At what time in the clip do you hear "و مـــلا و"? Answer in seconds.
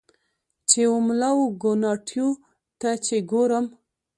0.91-1.41